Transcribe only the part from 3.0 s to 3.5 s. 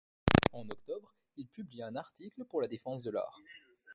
de l’art.